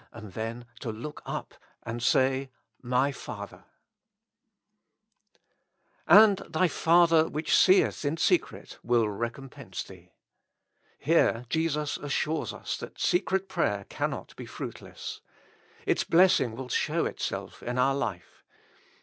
[0.11, 1.53] And then to look up
[1.83, 2.49] and say:
[2.81, 3.65] My Father!
[5.35, 5.35] ^^
[6.07, 10.09] And thy Father which seeth in secret^ will recom pense theey
[10.97, 15.21] Here Jesus assures us that secret prayer cannot be fruitless;
[15.85, 18.43] its blessing will show itself in our life.